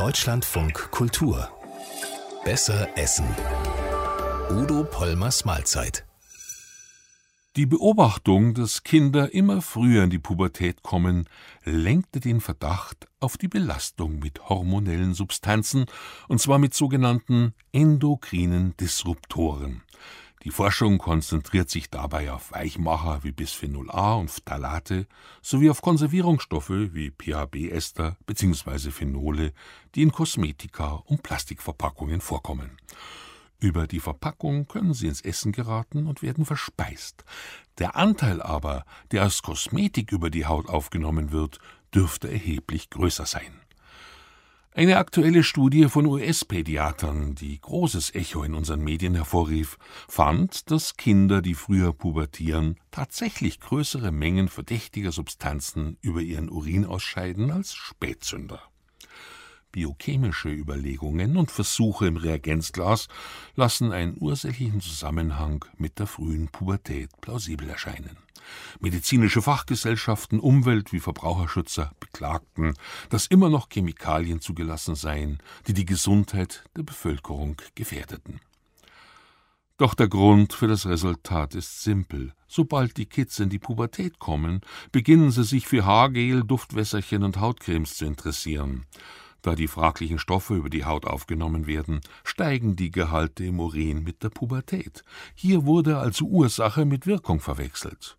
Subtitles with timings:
[0.00, 1.50] Deutschlandfunk Kultur.
[2.42, 3.26] Besser essen.
[4.48, 6.06] Udo Pollmers Mahlzeit.
[7.54, 11.28] Die Beobachtung, dass Kinder immer früher in die Pubertät kommen,
[11.64, 15.84] lenkte den Verdacht auf die Belastung mit hormonellen Substanzen,
[16.28, 19.82] und zwar mit sogenannten endokrinen Disruptoren.
[20.44, 25.06] Die Forschung konzentriert sich dabei auf Weichmacher wie Bisphenol A und Phthalate
[25.42, 28.90] sowie auf Konservierungsstoffe wie PHB-Ester bzw.
[28.90, 29.52] Phenole,
[29.94, 32.78] die in Kosmetika und Plastikverpackungen vorkommen.
[33.58, 37.22] Über die Verpackung können sie ins Essen geraten und werden verspeist.
[37.76, 41.58] Der Anteil aber, der als Kosmetik über die Haut aufgenommen wird,
[41.94, 43.59] dürfte erheblich größer sein.
[44.72, 51.42] Eine aktuelle Studie von US-Pädiatern, die großes Echo in unseren Medien hervorrief, fand, dass Kinder,
[51.42, 58.62] die früher pubertieren, tatsächlich größere Mengen verdächtiger Substanzen über ihren Urin ausscheiden als Spätzünder.
[59.72, 63.08] Biochemische Überlegungen und Versuche im Reagenzglas
[63.54, 68.16] lassen einen ursächlichen Zusammenhang mit der frühen Pubertät plausibel erscheinen.
[68.80, 72.74] Medizinische Fachgesellschaften, Umwelt- wie Verbraucherschützer beklagten,
[73.08, 78.40] dass immer noch Chemikalien zugelassen seien, die die Gesundheit der Bevölkerung gefährdeten.
[79.76, 82.34] Doch der Grund für das Resultat ist simpel.
[82.48, 84.60] Sobald die Kids in die Pubertät kommen,
[84.92, 88.84] beginnen sie sich für Haargel, Duftwässerchen und Hautcremes zu interessieren.
[89.42, 94.22] Da die fraglichen Stoffe über die Haut aufgenommen werden, steigen die Gehalte im Urin mit
[94.22, 95.02] der Pubertät.
[95.34, 98.18] Hier wurde also Ursache mit Wirkung verwechselt.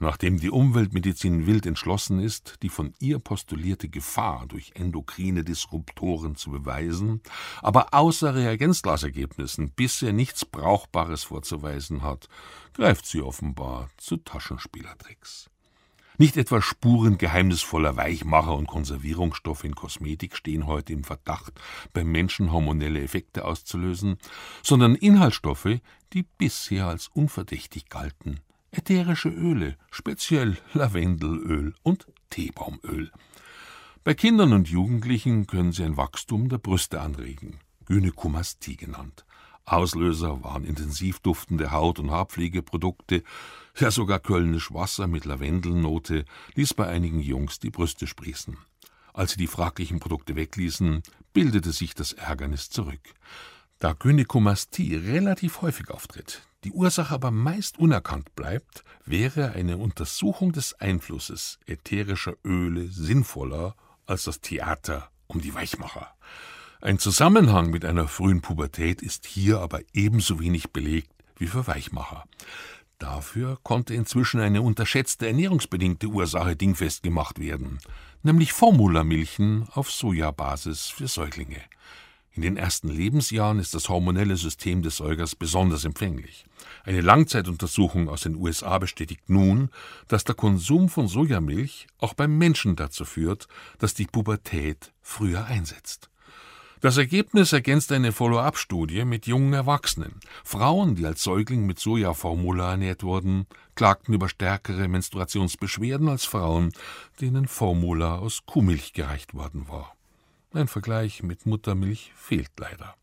[0.00, 6.50] Nachdem die Umweltmedizin wild entschlossen ist, die von ihr postulierte Gefahr durch endokrine Disruptoren zu
[6.50, 7.22] beweisen,
[7.62, 12.28] aber außer Reagenzglasergebnissen bisher nichts Brauchbares vorzuweisen hat,
[12.74, 15.48] greift sie offenbar zu Taschenspielertricks.
[16.16, 21.54] Nicht etwa Spuren geheimnisvoller Weichmacher und Konservierungsstoffe in Kosmetik stehen heute im Verdacht,
[21.92, 24.18] beim Menschen hormonelle Effekte auszulösen,
[24.62, 25.80] sondern Inhaltsstoffe,
[26.12, 28.40] die bisher als unverdächtig galten
[28.76, 33.10] ätherische Öle, speziell Lavendelöl und Teebaumöl.
[34.02, 39.24] Bei Kindern und Jugendlichen können sie ein Wachstum der Brüste anregen, Gynäkomastie genannt.
[39.66, 43.22] Auslöser waren intensiv duftende Haut- und Haarpflegeprodukte,
[43.78, 48.58] ja sogar Kölnisch Wasser mit Lavendelnote ließ bei einigen Jungs die Brüste sprießen.
[49.14, 53.14] Als sie die fraglichen Produkte wegließen, bildete sich das Ärgernis zurück.
[53.78, 60.74] Da Gynäkomastie relativ häufig auftritt, die Ursache aber meist unerkannt bleibt, wäre eine Untersuchung des
[60.74, 63.76] Einflusses ätherischer Öle sinnvoller
[64.06, 66.14] als das Theater um die Weichmacher.
[66.84, 72.24] Ein Zusammenhang mit einer frühen Pubertät ist hier aber ebenso wenig belegt wie für Weichmacher.
[72.98, 77.78] Dafür konnte inzwischen eine unterschätzte ernährungsbedingte Ursache dingfest gemacht werden,
[78.22, 81.62] nämlich Formulamilchen auf Sojabasis für Säuglinge.
[82.32, 86.44] In den ersten Lebensjahren ist das hormonelle System des Säugers besonders empfänglich.
[86.84, 89.70] Eine Langzeituntersuchung aus den USA bestätigt nun,
[90.06, 96.10] dass der Konsum von Sojamilch auch beim Menschen dazu führt, dass die Pubertät früher einsetzt.
[96.80, 100.20] Das Ergebnis ergänzt eine Follow-up-Studie mit jungen Erwachsenen.
[100.42, 106.72] Frauen, die als Säugling mit Sojaformula ernährt wurden, klagten über stärkere Menstruationsbeschwerden als Frauen,
[107.20, 109.94] denen Formula aus Kuhmilch gereicht worden war.
[110.52, 112.94] Ein Vergleich mit Muttermilch fehlt leider.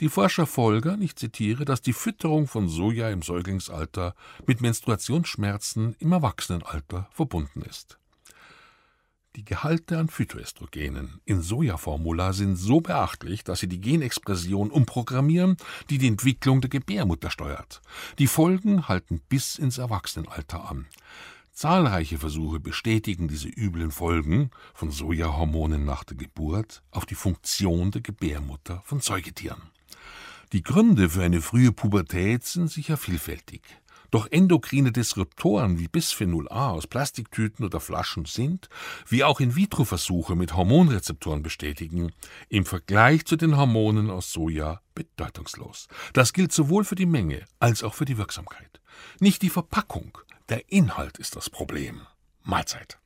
[0.00, 4.14] Die Forscher folgern, ich zitiere, dass die Fütterung von Soja im Säuglingsalter
[4.46, 7.98] mit Menstruationsschmerzen im Erwachsenenalter verbunden ist.
[9.38, 15.56] Die Gehalte an Phytoestrogenen in Sojaformula sind so beachtlich, dass sie die Genexpression umprogrammieren,
[15.90, 17.80] die die Entwicklung der Gebärmutter steuert.
[18.18, 20.86] Die Folgen halten bis ins Erwachsenenalter an.
[21.52, 28.00] Zahlreiche Versuche bestätigen diese üblen Folgen von Sojahormonen nach der Geburt auf die Funktion der
[28.00, 29.62] Gebärmutter von Säugetieren.
[30.52, 33.62] Die Gründe für eine frühe Pubertät sind sicher vielfältig.
[34.10, 38.68] Doch endokrine Disruptoren wie Bisphenol A aus Plastiktüten oder Flaschen sind,
[39.06, 42.12] wie auch In-vitro-Versuche mit Hormonrezeptoren bestätigen,
[42.48, 45.88] im Vergleich zu den Hormonen aus Soja bedeutungslos.
[46.12, 48.80] Das gilt sowohl für die Menge als auch für die Wirksamkeit.
[49.20, 50.18] Nicht die Verpackung,
[50.48, 52.00] der Inhalt ist das Problem.
[52.42, 52.98] Mahlzeit.